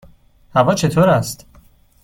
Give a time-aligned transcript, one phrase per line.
[0.55, 1.45] هوا چطور است؟